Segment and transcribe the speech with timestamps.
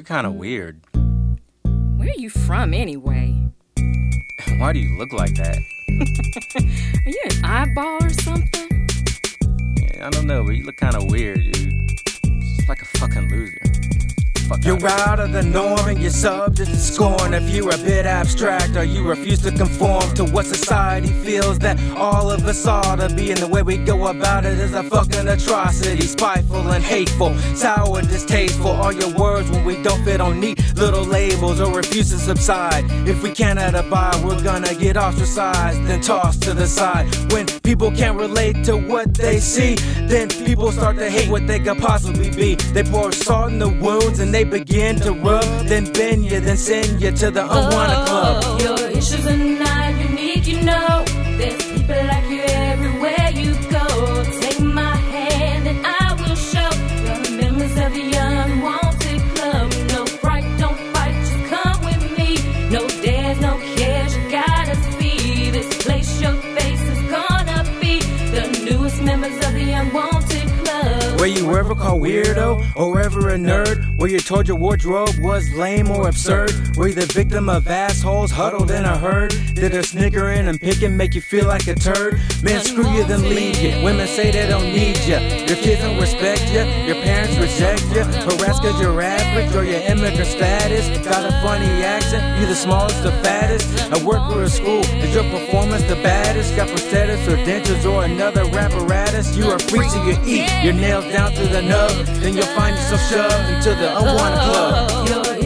[0.00, 0.80] You're kind of weird.
[0.94, 3.36] Where are you from anyway?
[4.56, 5.58] Why do you look like that?
[7.04, 8.88] are you an eyeball or something?
[9.76, 11.90] Yeah, I don't know, but you look kind of weird, dude.
[12.56, 13.59] Just like a fucking loser
[14.58, 15.20] You're out.
[15.20, 19.06] of the norm and you're subject to scorn if you're a bit abstract or you
[19.06, 23.30] refuse to conform to what society feels that all of us ought to be.
[23.30, 27.98] And the way we go about it is a fucking atrocity, spiteful and hateful, sour
[28.00, 28.70] and distasteful.
[28.70, 32.84] All your words when we don't fit on neat little labels or refuse to subside.
[33.06, 37.06] If we cannot abide, we're gonna get ostracized, then tossed to the side.
[37.32, 39.74] When people can't relate to what they see,
[40.08, 42.54] then people start to hate what they could possibly be.
[42.54, 46.40] They pour salt in the wounds and they they begin to rub, then bend you,
[46.40, 48.42] then send you to the unwanted club.
[48.46, 49.79] Oh, your issues are not
[71.20, 73.94] Were you ever called weirdo or ever a nerd?
[73.98, 76.74] Were you told your wardrobe was lame or absurd?
[76.78, 79.34] Were you the victim of assholes huddled in a herd?
[79.52, 82.18] Did their snickering and picking make you feel like a turd?
[82.42, 83.84] Men screw you, then leave you.
[83.84, 85.18] Women say they don't need you.
[85.44, 86.64] Your kids don't respect you.
[86.88, 88.02] Your parents reject you.
[88.24, 90.88] Harass cause you're average or your immigrant status.
[91.04, 92.40] Got a funny accent.
[92.40, 93.68] You the smallest or fattest.
[93.92, 94.80] A worker at school.
[95.04, 96.56] Is your performance the baddest?
[96.56, 98.46] Got prosthetics or dentures or another
[99.20, 99.36] apparatus?
[99.36, 100.64] You are free to you eat.
[100.64, 101.90] Your nails down to the nub.
[102.20, 104.90] Then you'll find yourself shoved into the unwanted club.
[104.92, 105.36] Oh,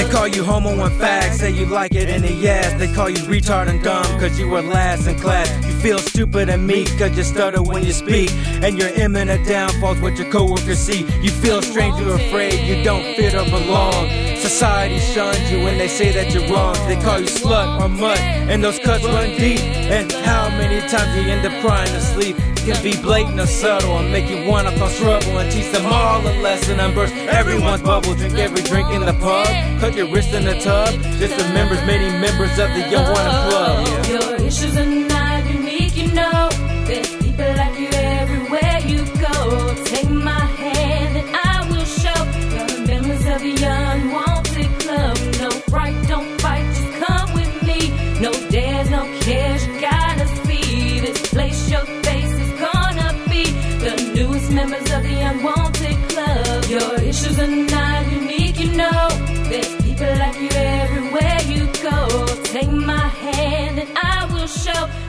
[0.00, 2.72] They call you homo and fag, say you like it in the ass.
[2.80, 6.48] They call you retard and dumb, cause you were last in class You feel stupid
[6.48, 8.32] and meek cause you stutter when you speak.
[8.64, 11.00] And your imminent downfall's what your coworkers see.
[11.20, 14.39] You feel strange, you're afraid you don't fit or belong.
[14.50, 16.74] Society shuns you when they say that you're wrong.
[16.88, 19.60] They call you slut or mutt, and those cuts run deep.
[19.60, 22.36] And how many times you end up crying to sleep?
[22.66, 26.20] Can be blatant or subtle and make you wanna cause trouble and teach them all
[26.26, 28.12] a lesson and burst everyone's bubble.
[28.16, 29.46] Drink every drink in the pub,
[29.80, 30.90] cut your wrist in the tub.
[31.22, 34.08] Just the members, many members of the unwanted club.
[34.08, 35.09] Your issues are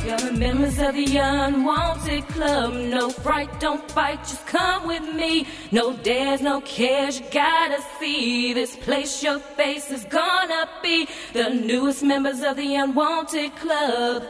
[0.06, 2.74] you're the members of the unwanted club.
[2.74, 5.47] No fright, don't fight, just come with me.
[5.72, 9.24] No dares, no cares, you gotta see this place.
[9.24, 14.24] Your face is gonna be the newest members of the unwanted club.